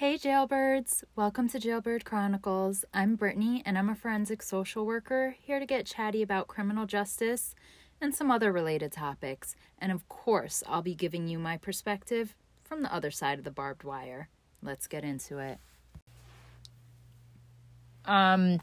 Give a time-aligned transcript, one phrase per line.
[0.00, 1.04] Hey, jailbirds!
[1.14, 2.86] Welcome to Jailbird Chronicles.
[2.94, 7.54] I'm Brittany, and I'm a forensic social worker here to get chatty about criminal justice
[8.00, 9.54] and some other related topics.
[9.78, 12.34] And of course, I'll be giving you my perspective
[12.64, 14.30] from the other side of the barbed wire.
[14.62, 15.58] Let's get into it.
[18.06, 18.58] Um,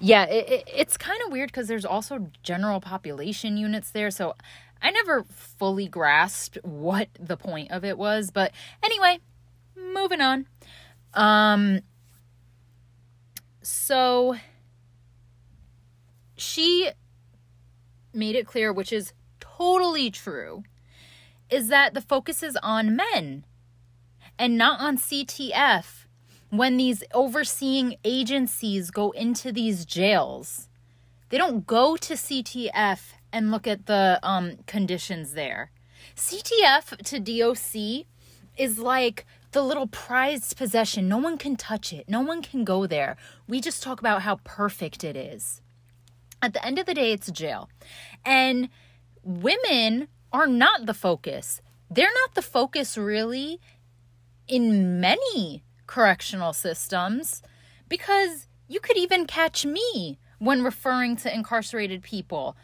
[0.00, 4.34] yeah, it, it, it's kind of weird because there's also general population units there, so
[4.82, 8.32] I never fully grasped what the point of it was.
[8.32, 8.50] But
[8.82, 9.20] anyway,
[9.76, 10.46] moving on.
[11.14, 11.80] Um,
[13.62, 14.36] so
[16.36, 16.90] she
[18.12, 20.64] made it clear, which is totally true,
[21.50, 23.44] is that the focus is on men
[24.38, 26.06] and not on CTF
[26.50, 30.68] when these overseeing agencies go into these jails.
[31.28, 35.70] They don't go to CTF and look at the um, conditions there.
[36.14, 38.06] CTF to DOC
[38.56, 41.08] is like the little prized possession.
[41.08, 43.16] No one can touch it, no one can go there.
[43.48, 45.60] We just talk about how perfect it is.
[46.42, 47.68] At the end of the day, it's a jail.
[48.24, 48.68] And
[49.22, 51.62] women are not the focus.
[51.90, 53.60] They're not the focus really
[54.46, 57.42] in many correctional systems
[57.88, 62.56] because you could even catch me when referring to incarcerated people.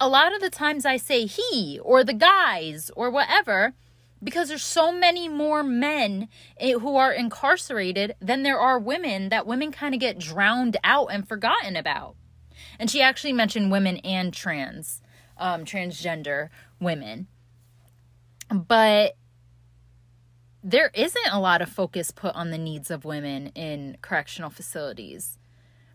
[0.00, 3.74] A lot of the times I say he or the guys or whatever
[4.22, 6.28] because there's so many more men
[6.60, 11.26] who are incarcerated than there are women that women kind of get drowned out and
[11.26, 12.14] forgotten about.
[12.78, 15.02] And she actually mentioned women and trans,
[15.38, 16.48] um, transgender
[16.80, 17.26] women.
[18.50, 19.16] But
[20.62, 25.38] there isn't a lot of focus put on the needs of women in correctional facilities.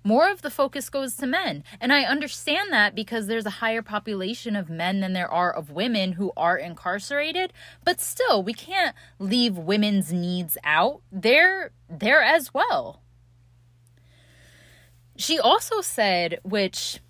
[0.08, 1.66] More of the focus goes to men.
[1.81, 5.69] And I understand that because there's a higher population of men than there are of
[5.69, 7.52] women who are incarcerated,
[7.83, 11.02] but still we can't leave women's needs out.
[11.11, 13.02] They're there as well.
[15.17, 17.02] She also said which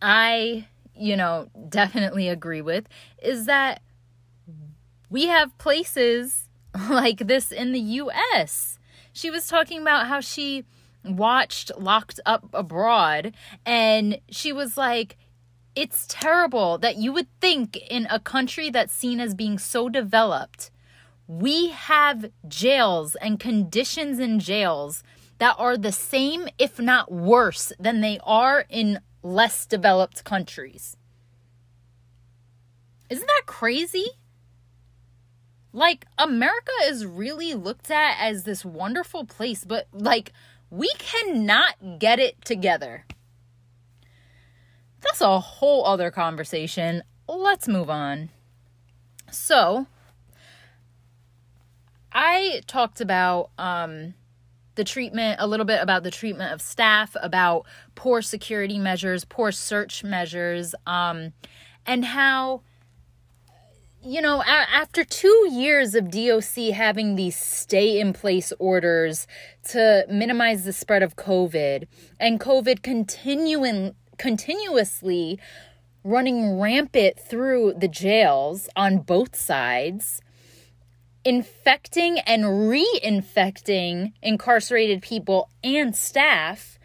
[0.00, 2.86] I, you know, definitely agree with
[3.20, 3.82] is that
[5.10, 6.48] we have places
[6.88, 8.78] like this in the US.
[9.12, 10.64] She was talking about how she
[11.04, 15.16] watched Locked Up Abroad and she was like,
[15.74, 20.70] it's terrible that you would think in a country that's seen as being so developed,
[21.28, 25.02] we have jails and conditions in jails
[25.38, 30.96] that are the same, if not worse, than they are in less developed countries.
[33.08, 34.06] Isn't that crazy?
[35.72, 40.32] Like, America is really looked at as this wonderful place, but like,
[40.70, 43.04] we cannot get it together.
[45.00, 47.02] That's a whole other conversation.
[47.28, 48.30] Let's move on.
[49.30, 49.86] So,
[52.12, 54.14] I talked about um,
[54.74, 59.52] the treatment, a little bit about the treatment of staff, about poor security measures, poor
[59.52, 61.32] search measures, um,
[61.86, 62.62] and how
[64.02, 69.26] you know, after two years of DOC having these stay in place orders
[69.70, 71.86] to minimize the spread of COVID
[72.20, 75.38] and COVID continuing continuously
[76.04, 80.20] running rampant through the jails on both sides,
[81.24, 86.78] infecting and reinfecting incarcerated people and staff.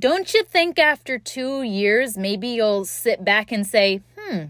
[0.00, 4.46] Don't you think after two years, maybe you'll sit back and say, hmm,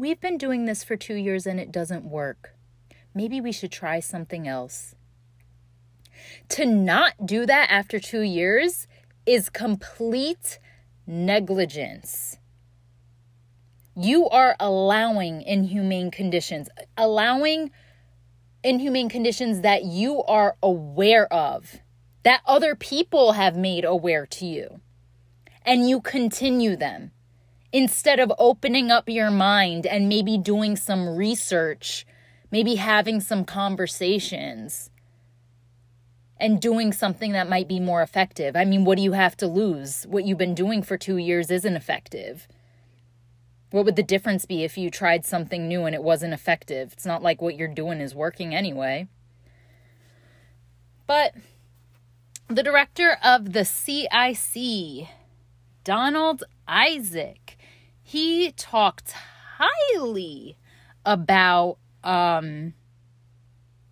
[0.00, 2.54] We've been doing this for two years and it doesn't work.
[3.12, 4.94] Maybe we should try something else.
[6.50, 8.86] To not do that after two years
[9.26, 10.60] is complete
[11.04, 12.38] negligence.
[13.96, 17.72] You are allowing inhumane conditions, allowing
[18.62, 21.80] inhumane conditions that you are aware of,
[22.22, 24.80] that other people have made aware to you,
[25.66, 27.10] and you continue them
[27.72, 32.06] instead of opening up your mind and maybe doing some research,
[32.50, 34.90] maybe having some conversations
[36.40, 38.56] and doing something that might be more effective.
[38.56, 40.04] I mean, what do you have to lose?
[40.04, 42.46] What you've been doing for two years isn't effective.
[43.70, 46.92] What would the difference be if you tried something new and it wasn't effective?
[46.92, 49.08] It's not like what you're doing is working anyway.
[51.06, 51.34] But
[52.48, 55.08] the director of the CIC,
[55.84, 57.47] Donald Isaac,
[58.08, 59.12] he talked
[59.58, 60.56] highly
[61.04, 62.72] about um,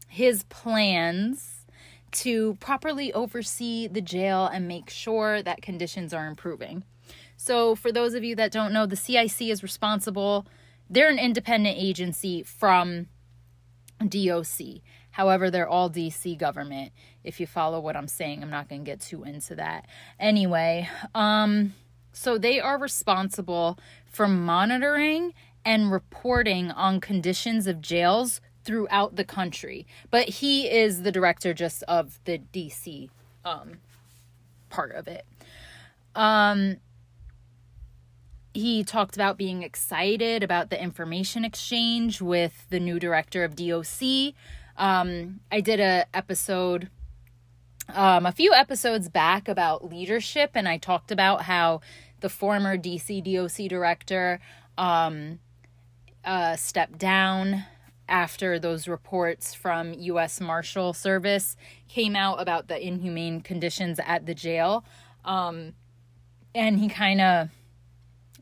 [0.08, 1.66] his plans
[2.12, 6.82] to properly oversee the jail and make sure that conditions are improving.
[7.36, 10.46] So, for those of you that don't know, the CIC is responsible,
[10.88, 13.08] they're an independent agency from
[14.00, 14.80] DOC.
[15.10, 16.92] However, they're all DC government.
[17.22, 19.86] If you follow what I'm saying, I'm not going to get too into that.
[20.18, 21.74] Anyway, um
[22.16, 23.78] so they are responsible
[24.16, 29.86] for monitoring and reporting on conditions of jails throughout the country.
[30.10, 33.10] But he is the director just of the DC
[33.44, 33.78] um
[34.70, 35.26] part of it.
[36.14, 36.78] Um
[38.54, 44.32] he talked about being excited about the information exchange with the new director of DOC.
[44.78, 46.88] Um, I did a episode
[47.94, 51.80] um, a few episodes back about leadership, and I talked about how
[52.20, 54.40] the former DC DOC director
[54.78, 55.38] um,
[56.24, 57.64] uh, stepped down
[58.08, 60.40] after those reports from U.S.
[60.40, 61.56] Marshal Service
[61.88, 64.84] came out about the inhumane conditions at the jail.
[65.24, 65.74] Um,
[66.54, 67.48] and he kind of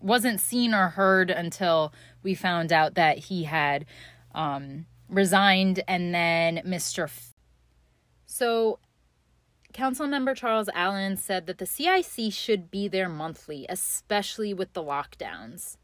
[0.01, 1.93] wasn't seen or heard until
[2.23, 3.87] we found out that he had
[4.35, 7.05] um, resigned and then Mr.
[7.05, 7.35] F-
[8.27, 8.79] so
[9.75, 14.83] Council member Charles Allen said that the CIC should be there monthly, especially with the
[14.83, 15.77] lockdowns,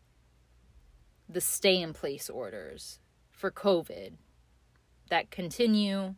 [1.29, 3.01] the stay in place orders
[3.33, 4.13] for COVID
[5.11, 6.15] that continue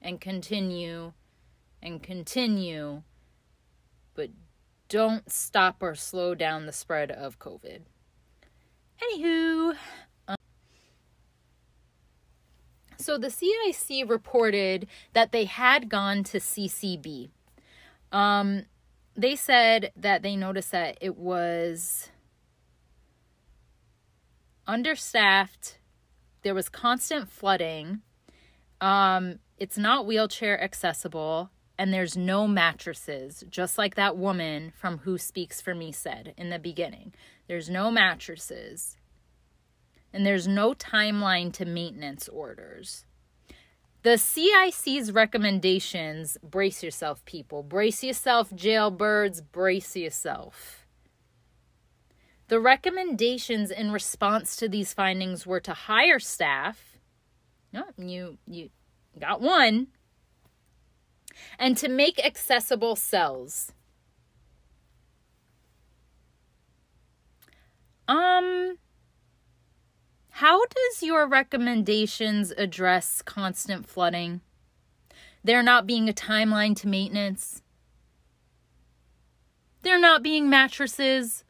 [0.00, 1.12] and continue
[1.82, 3.02] and continue,
[4.14, 4.30] but
[4.88, 7.80] don't stop or slow down the spread of COVID.
[9.02, 9.76] Anywho,
[10.26, 10.36] um,
[13.04, 17.30] so the CIC reported that they had gone to CCB.
[18.10, 18.64] Um,
[19.14, 22.10] they said that they noticed that it was
[24.66, 25.78] understaffed.
[26.42, 28.00] There was constant flooding.
[28.80, 35.18] Um, it's not wheelchair accessible and there's no mattresses, just like that woman from Who
[35.18, 37.12] Speaks for Me said in the beginning.
[37.48, 38.96] There's no mattresses.
[40.14, 43.04] And there's no timeline to maintenance orders.
[44.04, 47.64] The CIC's recommendations brace yourself, people.
[47.64, 50.86] Brace yourself, jailbirds, brace yourself.
[52.46, 56.98] The recommendations in response to these findings were to hire staff.
[57.72, 58.70] No, you you
[59.18, 59.88] got one
[61.58, 63.72] and to make accessible cells.
[68.06, 68.76] Um,
[70.38, 74.40] how does your recommendations address constant flooding?
[75.44, 77.62] There not being a timeline to maintenance.
[79.82, 81.44] There not being mattresses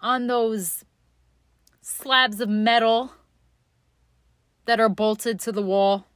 [0.00, 0.84] on those
[1.80, 3.12] slabs of metal
[4.64, 6.06] that are bolted to the wall.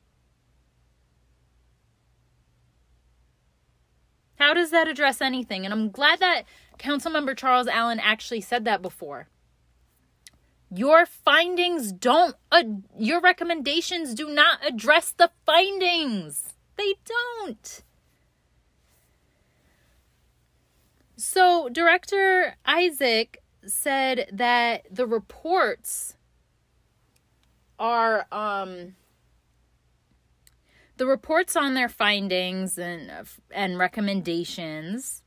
[4.34, 5.64] How does that address anything?
[5.64, 6.42] And I'm glad that
[6.76, 9.28] Councilmember Charles Allen actually said that before.
[10.70, 12.64] Your findings don't, uh,
[12.98, 16.54] your recommendations do not address the findings.
[16.76, 17.82] They don't.
[21.16, 26.16] So, Director Isaac said that the reports
[27.78, 28.94] are um
[30.96, 33.10] the reports on their findings and,
[33.50, 35.22] and recommendations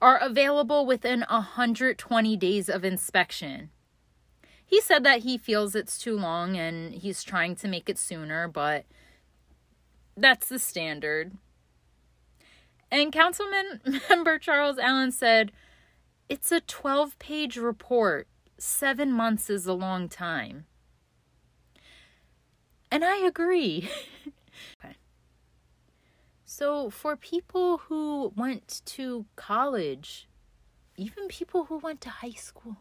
[0.00, 3.70] are available within 120 days of inspection.
[4.68, 8.46] He said that he feels it's too long and he's trying to make it sooner,
[8.46, 8.84] but
[10.14, 11.32] that's the standard.
[12.90, 15.52] And Councilman member Charles Allen said,
[16.28, 18.28] It's a 12 page report.
[18.58, 20.66] Seven months is a long time.
[22.90, 23.88] And I agree.
[24.84, 24.96] okay.
[26.44, 30.28] So, for people who went to college,
[30.96, 32.76] even people who went to high school,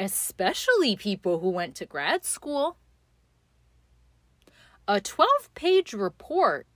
[0.00, 2.78] especially people who went to grad school,
[4.88, 6.66] a 12 page report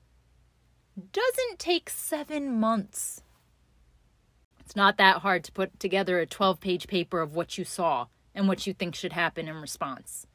[1.11, 3.23] doesn't take seven months.
[4.61, 8.07] It's not that hard to put together a 12 page paper of what you saw
[8.35, 10.27] and what you think should happen in response.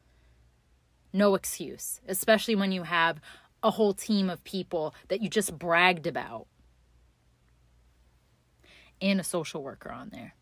[1.14, 3.22] No excuse, especially when you have
[3.62, 6.48] a whole team of people that you just bragged about
[9.00, 10.34] and a social worker on there.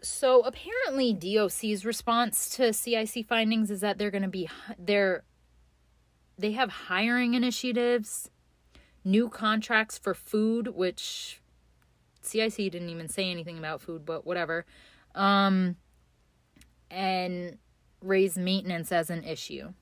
[0.00, 5.24] So apparently DOC's response to CIC findings is that they're going to be they're
[6.38, 8.30] they have hiring initiatives,
[9.04, 11.40] new contracts for food which
[12.22, 14.64] CIC didn't even say anything about food, but whatever.
[15.14, 15.76] Um
[16.90, 17.58] and
[18.00, 19.72] raise maintenance as an issue.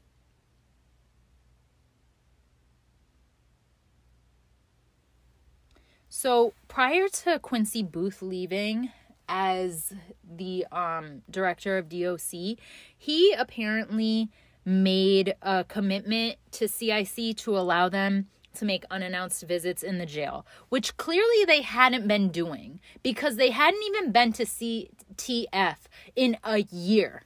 [6.08, 8.90] So prior to Quincy Booth leaving
[9.28, 9.92] as
[10.24, 12.58] the um, director of DOC,
[12.96, 14.30] he apparently
[14.64, 20.46] made a commitment to CIC to allow them to make unannounced visits in the jail,
[20.68, 25.76] which clearly they hadn't been doing because they hadn't even been to CTF
[26.16, 27.24] in a year.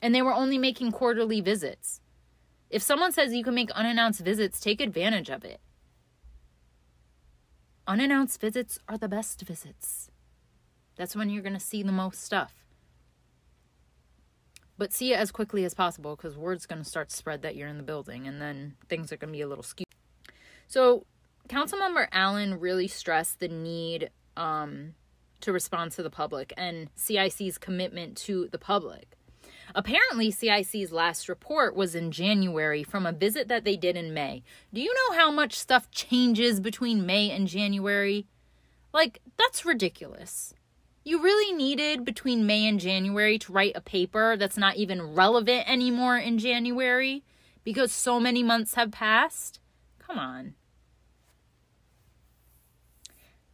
[0.00, 2.00] And they were only making quarterly visits.
[2.70, 5.60] If someone says you can make unannounced visits, take advantage of it.
[7.86, 10.11] Unannounced visits are the best visits.
[10.96, 12.52] That's when you're going to see the most stuff.
[14.78, 17.56] But see it as quickly as possible because word's going to start to spread that
[17.56, 19.86] you're in the building and then things are going to be a little skewed.
[20.66, 21.06] So,
[21.48, 24.94] Councilmember Allen really stressed the need um,
[25.40, 29.16] to respond to the public and CIC's commitment to the public.
[29.74, 34.42] Apparently, CIC's last report was in January from a visit that they did in May.
[34.72, 38.26] Do you know how much stuff changes between May and January?
[38.92, 40.54] Like, that's ridiculous.
[41.04, 45.68] You really needed between May and January to write a paper that's not even relevant
[45.68, 47.24] anymore in January
[47.64, 49.58] because so many months have passed?
[49.98, 50.54] Come on.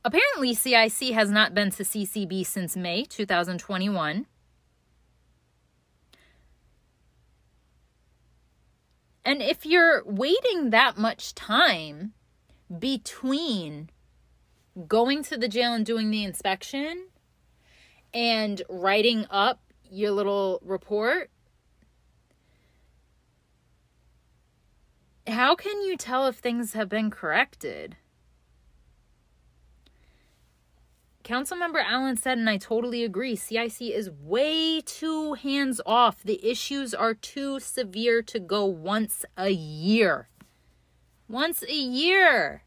[0.05, 4.27] Apparently, CIC has not been to CCB since May 2021.
[9.25, 12.13] And if you're waiting that much time
[12.79, 13.91] between
[14.87, 17.08] going to the jail and doing the inspection
[18.13, 19.61] and writing up
[19.91, 21.31] your little report,
[25.27, 27.97] how can you tell if things have been corrected?
[31.29, 36.23] Councilmember Allen said, and I totally agree, CIC is way too hands off.
[36.23, 40.31] The issues are too severe to go once a year.
[41.29, 42.63] Once a year.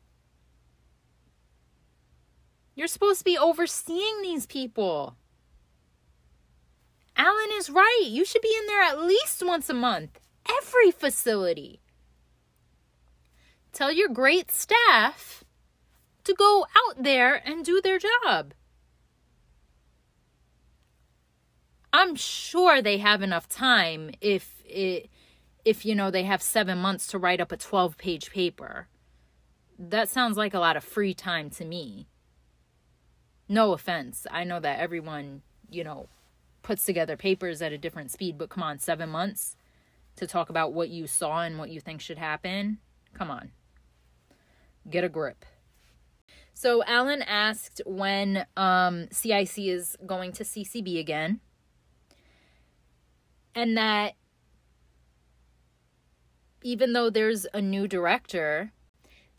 [2.75, 5.15] You're supposed to be overseeing these people.
[7.21, 8.05] Allen is right.
[8.07, 10.19] You should be in there at least once a month.
[10.57, 11.79] Every facility.
[13.71, 15.43] Tell your great staff
[16.23, 18.55] to go out there and do their job.
[21.93, 25.07] I'm sure they have enough time if it
[25.63, 28.87] if you know they have 7 months to write up a 12-page paper.
[29.77, 32.07] That sounds like a lot of free time to me.
[33.47, 34.25] No offense.
[34.31, 36.09] I know that everyone, you know,
[36.61, 39.55] puts together papers at a different speed, but come on, 7 months
[40.15, 42.79] to talk about what you saw and what you think should happen?
[43.13, 43.51] Come on.
[44.89, 45.45] Get a grip.
[46.53, 51.39] So Allen asked when um, CIC is going to CCB again,
[53.55, 54.13] and that
[56.61, 58.71] even though there's a new director,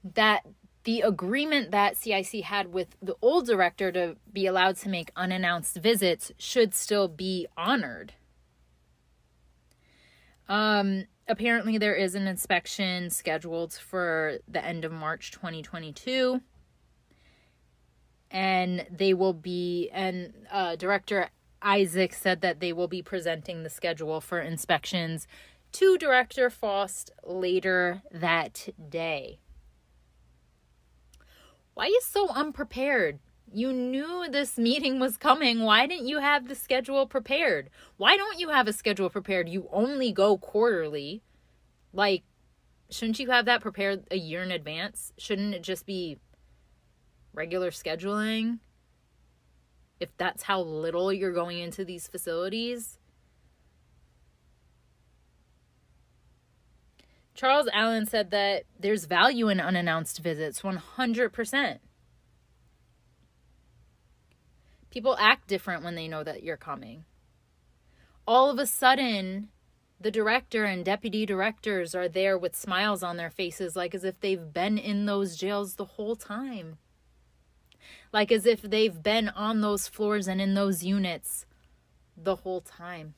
[0.02, 0.44] that
[0.84, 5.76] the agreement that CIC had with the old director to be allowed to make unannounced
[5.76, 8.14] visits should still be honored.
[10.48, 16.40] Um, apparently, there is an inspection scheduled for the end of March 2022
[18.32, 21.28] and they will be and uh, director
[21.60, 25.28] isaac said that they will be presenting the schedule for inspections
[25.70, 29.38] to director faust later that day
[31.74, 33.18] why are you so unprepared?
[33.52, 35.60] You knew this meeting was coming.
[35.60, 37.70] Why didn't you have the schedule prepared?
[37.96, 39.48] Why don't you have a schedule prepared?
[39.48, 41.22] You only go quarterly.
[41.92, 42.24] Like
[42.90, 45.12] shouldn't you have that prepared a year in advance?
[45.18, 46.18] Shouldn't it just be
[47.32, 48.58] regular scheduling,
[50.00, 52.98] if that's how little you're going into these facilities.
[57.42, 61.78] Charles Allen said that there's value in unannounced visits 100%.
[64.90, 67.04] People act different when they know that you're coming.
[68.28, 69.48] All of a sudden,
[70.00, 74.20] the director and deputy directors are there with smiles on their faces, like as if
[74.20, 76.78] they've been in those jails the whole time
[78.12, 81.46] like as if they've been on those floors and in those units
[82.16, 83.14] the whole time.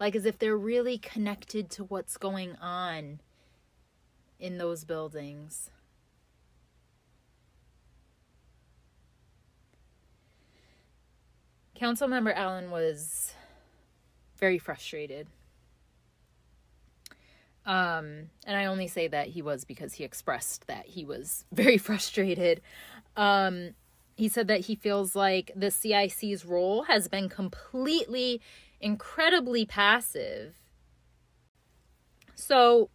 [0.00, 3.20] Like as if they're really connected to what's going on
[4.38, 5.70] in those buildings.
[11.80, 13.34] Councilmember Allen was
[14.36, 15.26] very frustrated.
[17.66, 21.78] Um, and I only say that he was because he expressed that he was very
[21.78, 22.60] frustrated
[23.16, 23.74] um,
[24.16, 28.40] he said that he feels like the CIC's role has been completely,
[28.84, 30.56] incredibly passive.
[32.34, 32.90] So,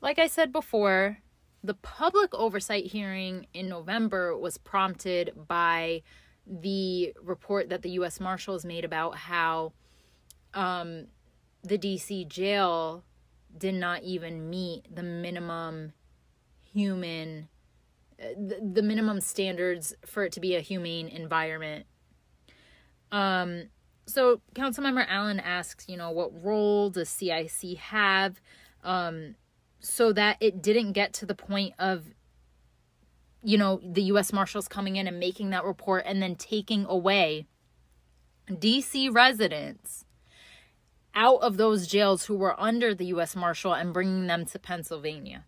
[0.00, 1.18] like I said before,
[1.64, 6.02] the public oversight hearing in November was prompted by
[6.46, 8.20] the report that the U.S.
[8.20, 9.72] Marshals made about how
[10.54, 11.08] um,
[11.64, 13.02] the DC jail
[13.58, 15.92] did not even meet the minimum
[16.72, 17.48] human
[18.18, 21.86] the, minimum standards for it to be a humane environment
[23.10, 23.64] um
[24.10, 28.40] so councilmember allen asks you know what role does cic have
[28.84, 29.34] um
[29.80, 32.04] so that it didn't get to the point of
[33.42, 37.46] you know the us marshals coming in and making that report and then taking away
[38.50, 40.04] dc residents
[41.14, 43.34] out of those jails who were under the U.S.
[43.34, 45.44] Marshal and bringing them to Pennsylvania?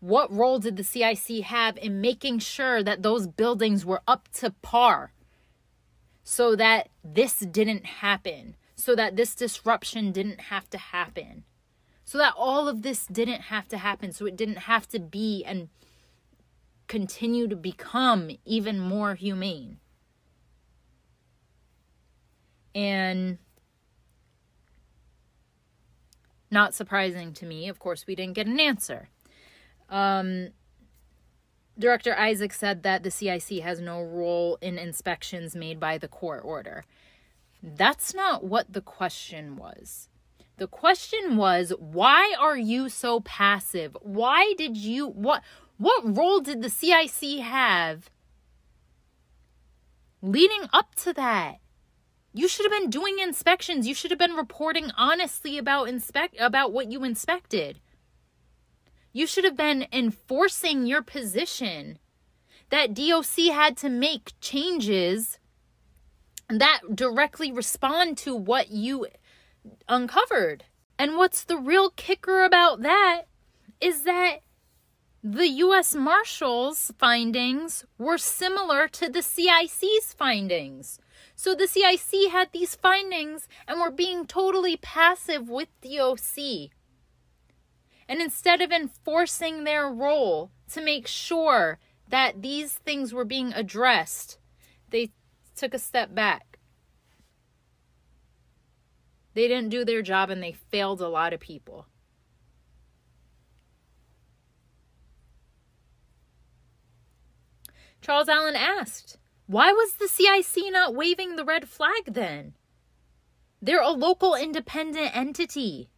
[0.00, 4.50] What role did the CIC have in making sure that those buildings were up to
[4.62, 5.12] par
[6.22, 11.44] so that this didn't happen, so that this disruption didn't have to happen,
[12.04, 15.44] so that all of this didn't have to happen, so it didn't have to be
[15.44, 15.68] and
[16.88, 19.78] continue to become even more humane?
[22.74, 23.38] And
[26.52, 27.66] Not surprising to me.
[27.66, 29.08] Of course, we didn't get an answer.
[29.88, 30.48] Um,
[31.78, 36.42] Director Isaac said that the CIC has no role in inspections made by the court
[36.44, 36.84] order.
[37.62, 40.08] That's not what the question was.
[40.58, 43.96] The question was, why are you so passive?
[44.02, 45.42] Why did you what
[45.78, 48.10] what role did the CIC have
[50.20, 51.56] leading up to that?
[52.34, 53.86] You should have been doing inspections.
[53.86, 57.80] You should have been reporting honestly about inspect about what you inspected.
[59.12, 61.98] You should have been enforcing your position
[62.70, 65.38] that DOC had to make changes
[66.48, 69.06] that directly respond to what you
[69.88, 70.64] uncovered.
[70.98, 73.22] And what's the real kicker about that
[73.80, 74.38] is that
[75.22, 80.98] the US Marshals findings were similar to the CIC's findings.
[81.36, 86.70] So the CIC had these findings and were being totally passive with the OC.
[88.12, 91.78] And instead of enforcing their role to make sure
[92.10, 94.38] that these things were being addressed,
[94.90, 95.12] they
[95.56, 96.58] took a step back.
[99.32, 101.86] They didn't do their job and they failed a lot of people.
[108.02, 112.52] Charles Allen asked, why was the CIC not waving the red flag then?
[113.62, 115.88] They're a local independent entity.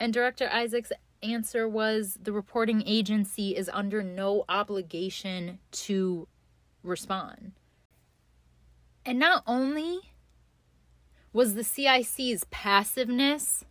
[0.00, 6.28] And Director Isaac's answer was the reporting agency is under no obligation to
[6.82, 7.52] respond.
[9.04, 10.00] And not only
[11.32, 13.64] was the CIC's passiveness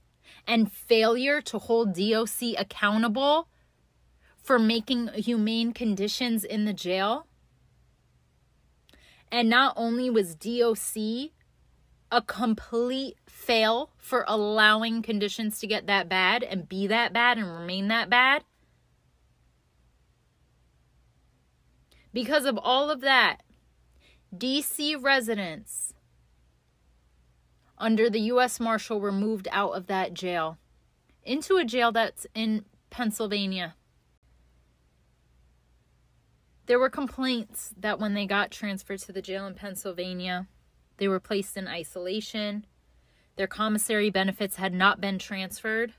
[0.45, 3.47] and failure to hold DOC accountable
[4.41, 7.27] for making humane conditions in the jail.
[9.31, 11.31] And not only was DOC
[12.11, 17.47] a complete fail for allowing conditions to get that bad and be that bad and
[17.47, 18.43] remain that bad.
[22.13, 23.43] Because of all of that,
[24.35, 25.93] DC residents
[27.77, 28.59] under the U.S.
[28.59, 30.57] Marshal were moved out of that jail
[31.23, 33.75] into a jail that's in Pennsylvania.
[36.65, 40.47] There were complaints that when they got transferred to the jail in Pennsylvania,
[40.97, 42.65] they were placed in isolation.
[43.35, 45.93] Their commissary benefits had not been transferred.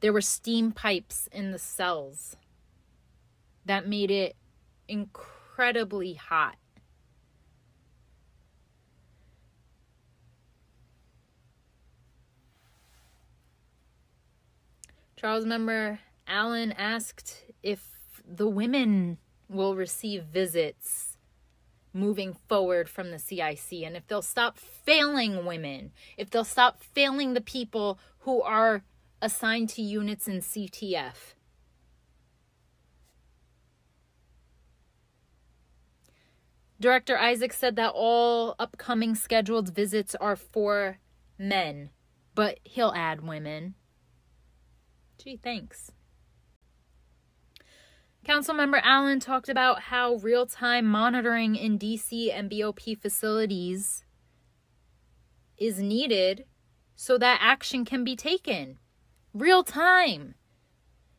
[0.00, 2.36] There were steam pipes in the cells
[3.64, 4.36] that made it
[4.86, 6.56] incredibly hot.
[15.16, 17.88] Charles member Allen asked if
[18.26, 19.16] the women
[19.48, 21.13] will receive visits
[21.94, 23.84] moving forward from the CIC.
[23.84, 28.82] And if they'll stop failing women, if they'll stop failing the people who are
[29.22, 31.34] assigned to units in CTF.
[36.80, 40.98] Director Isaac said that all upcoming scheduled visits are for
[41.38, 41.90] men,
[42.34, 43.74] but he'll add women.
[45.16, 45.92] Gee, thanks.
[48.24, 54.04] Councilmember Allen talked about how real time monitoring in DC and BOP facilities
[55.58, 56.46] is needed
[56.96, 58.78] so that action can be taken.
[59.34, 60.34] Real time.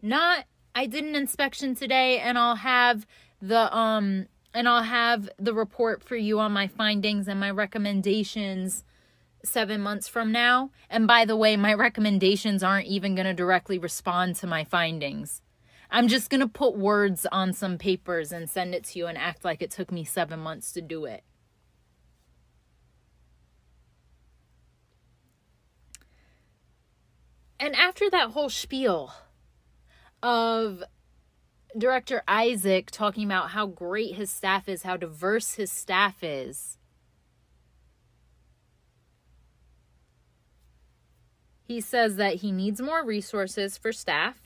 [0.01, 3.05] Not I did an inspection today and I'll have
[3.41, 8.83] the um and I'll have the report for you on my findings and my recommendations
[9.43, 10.71] 7 months from now.
[10.89, 15.41] And by the way, my recommendations aren't even going to directly respond to my findings.
[15.95, 19.17] I'm just going to put words on some papers and send it to you and
[19.17, 21.23] act like it took me seven months to do it.
[27.61, 29.13] And after that whole spiel
[30.21, 30.83] of
[31.77, 36.77] director Isaac talking about how great his staff is, how diverse his staff is,
[41.63, 44.41] he says that he needs more resources for staff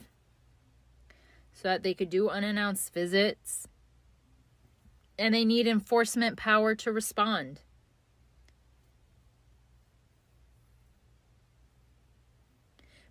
[1.60, 3.68] so that they could do unannounced visits.
[5.18, 7.60] And they need enforcement power to respond.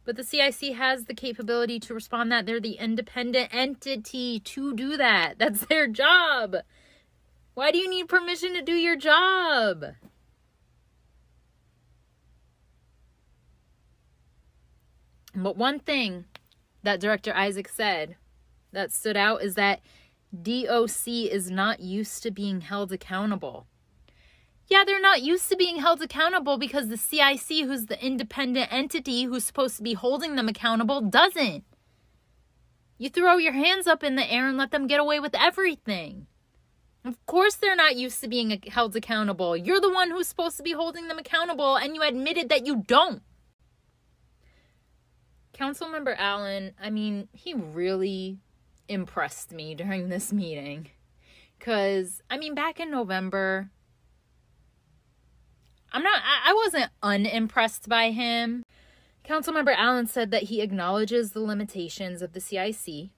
[0.04, 4.98] But the CIC has the capability to respond that they're the independent entity to do
[4.98, 5.36] that.
[5.38, 6.56] That's their job.
[7.54, 9.86] Why do you need permission to do your job?
[15.36, 16.26] But one thing
[16.82, 18.16] that director Isaac said
[18.72, 19.82] that stood out is that
[20.34, 23.66] DOC is not used to being held accountable.
[24.68, 29.24] Yeah, they're not used to being held accountable because the CIC, who's the independent entity
[29.24, 31.64] who's supposed to be holding them accountable, doesn't.
[33.00, 36.28] You throw your hands up in the air and let them get away with everything.
[37.04, 39.58] Of course, they're not used to being held accountable.
[39.58, 42.84] You're the one who's supposed to be holding them accountable, and you admitted that you
[42.86, 43.24] don't.
[45.54, 48.40] Councilmember Allen, I mean, he really
[48.90, 50.90] impressed me during this meeting.
[51.58, 53.70] Because, I mean, back in November,
[55.92, 58.64] I'm not, I, I wasn't unimpressed by him.
[59.28, 63.10] Councilmember Allen said that he acknowledges the limitations of the CIC,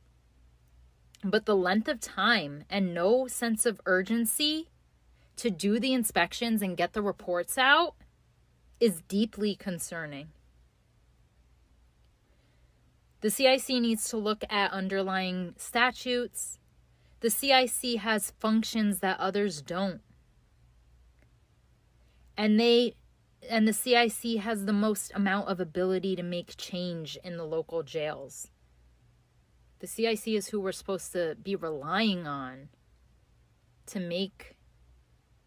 [1.24, 4.70] but the length of time and no sense of urgency
[5.38, 7.96] to do the inspections and get the reports out
[8.80, 10.30] is deeply concerning.
[13.22, 16.58] The CIC needs to look at underlying statutes.
[17.20, 20.02] The CIC has functions that others don't.
[22.36, 22.96] And they
[23.50, 27.84] and the CIC has the most amount of ability to make change in the local
[27.84, 28.50] jails.
[29.80, 32.70] The CIC is who we're supposed to be relying on
[33.88, 34.56] to make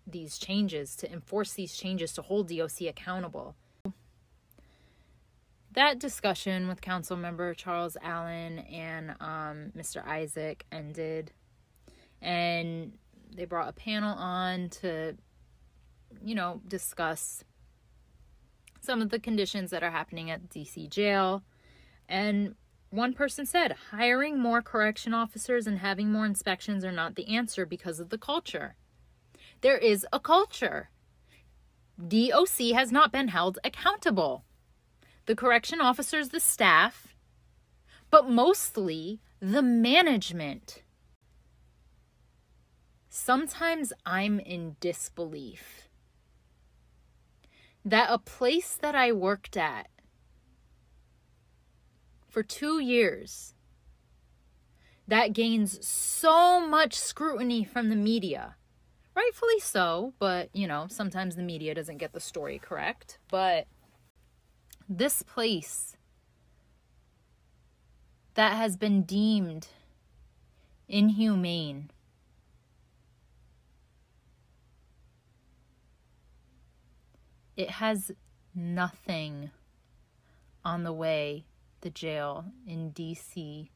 [0.07, 3.57] these changes, to enforce these changes, to hold DOC accountable
[5.75, 10.05] that discussion with council member Charles Allen and um, Mr.
[10.07, 11.33] Isaac ended,
[12.23, 12.93] and
[13.35, 15.17] they brought a panel on to,
[16.25, 17.45] you know, discuss
[18.81, 21.43] some of the conditions that are happening at DC jail.
[22.09, 22.55] And
[22.91, 27.67] one person said, hiring more correction officers and having more inspections are not the answer
[27.67, 28.77] because of the culture.
[29.63, 30.91] There is a culture.
[31.99, 34.45] DOC has not been held accountable
[35.27, 37.15] the correction officers, the staff,
[38.11, 40.83] but mostly the management.
[43.09, 45.89] Sometimes I'm in disbelief
[47.85, 49.89] that a place that I worked at
[52.29, 53.55] for two years
[55.07, 58.57] that gains so much scrutiny from the media.
[59.15, 63.19] Rightfully so, but you know, sometimes the media doesn't get the story correct.
[63.31, 63.67] But
[64.89, 65.97] this place
[68.35, 69.69] that has been deemed
[70.89, 71.91] inhumane.
[77.57, 78.11] It has
[78.55, 79.51] nothing
[80.65, 81.45] on the way
[81.81, 83.69] the jail in DC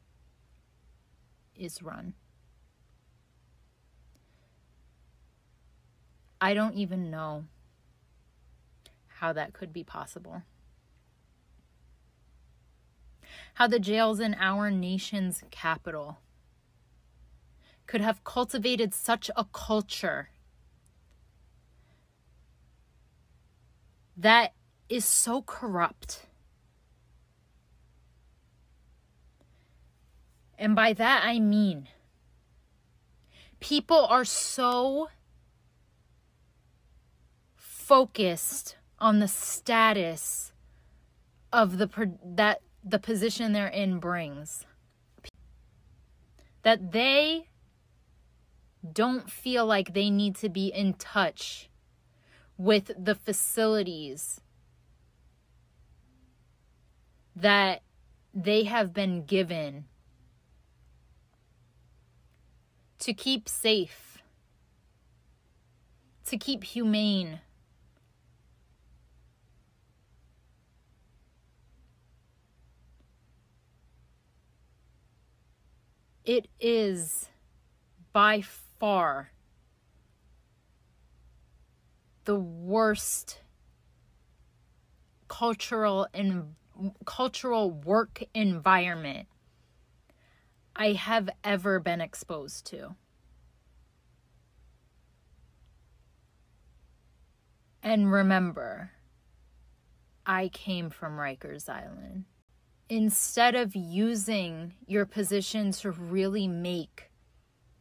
[1.57, 2.15] is run.
[6.41, 7.45] I don't even know
[9.07, 10.43] how that could be possible
[13.55, 16.19] how the jails in our nation's capital
[17.87, 20.29] could have cultivated such a culture
[24.17, 24.53] that
[24.89, 26.27] is so corrupt.
[30.59, 31.89] And by that I mean,
[33.61, 35.09] people are so
[37.57, 40.53] focused on the status
[41.53, 41.89] of the
[42.23, 44.65] that the position they're in brings.
[46.63, 47.49] That they
[48.93, 51.69] don't feel like they need to be in touch
[52.57, 54.41] with the facilities
[57.37, 57.83] that
[58.35, 59.85] they have been given
[62.99, 64.19] to keep safe,
[66.27, 67.41] to keep humane
[76.29, 77.31] it is
[78.13, 78.43] by
[78.79, 79.33] far
[82.27, 83.41] the worst
[85.27, 86.55] cultural and
[87.07, 89.27] cultural work environment
[90.77, 92.95] I have ever been exposed to.
[97.83, 98.91] And remember,
[100.27, 102.27] I came from Rikers Island.
[102.89, 107.11] Instead of using your position to really make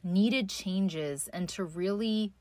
[0.03, 2.33] needed changes and to really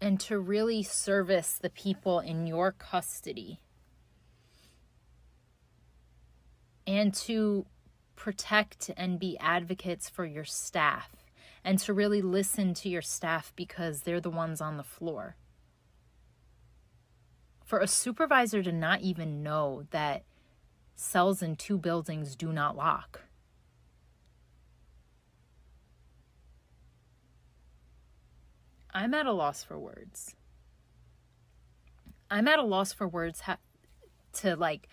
[0.00, 3.60] and to really service the people in your custody
[6.86, 7.66] and to
[8.16, 11.10] protect and be advocates for your staff
[11.64, 15.36] and to really listen to your staff because they're the ones on the floor.
[17.70, 20.24] For a supervisor to not even know that
[20.96, 23.20] cells in two buildings do not lock.
[28.92, 30.34] I'm at a loss for words.
[32.28, 33.58] I'm at a loss for words ha-
[34.38, 34.88] to like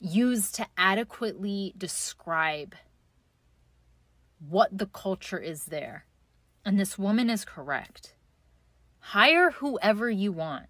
[0.00, 2.74] use to adequately describe
[4.40, 6.06] what the culture is there.
[6.64, 8.16] And this woman is correct.
[8.98, 10.66] Hire whoever you want.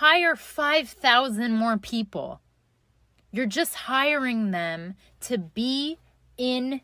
[0.00, 2.40] Hire 5,000 more people.
[3.30, 5.98] You're just hiring them to be
[6.38, 6.80] in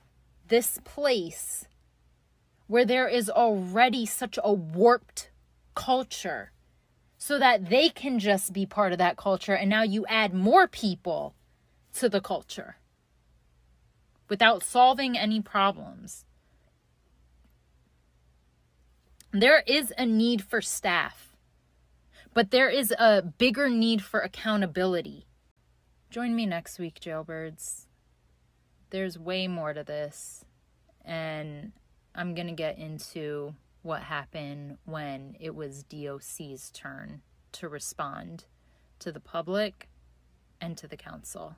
[0.49, 1.65] this place
[2.67, 5.31] where there is already such a warped
[5.75, 6.53] culture
[7.17, 9.55] so that they can just be part of that culture.
[9.55, 11.35] And now you add more people
[11.95, 12.77] to the culture
[14.29, 16.27] without solving any problems.
[19.33, 21.26] There is a need for staff,
[22.37, 25.27] but there is a bigger need for accountability.
[26.11, 27.87] Join me next week, jailbirds.
[28.91, 30.45] There's way more to this,
[31.03, 31.73] and
[32.15, 37.23] I'm going to get into what happened when it was DOC's turn
[37.53, 38.45] to respond
[38.99, 39.89] to the public
[40.61, 41.57] and to the council.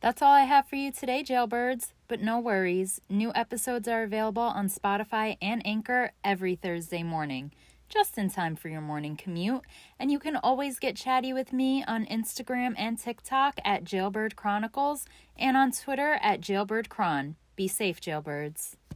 [0.00, 1.92] That's all I have for you today, jailbirds.
[2.08, 7.52] But no worries, new episodes are available on Spotify and Anchor every Thursday morning,
[7.94, 9.62] just in time for your morning commute.
[10.00, 15.06] And you can always get chatty with me on Instagram and TikTok at Jailbird Chronicles
[15.38, 17.36] and on Twitter at Jailbird Cron.
[17.54, 18.74] Be safe, jailbirds.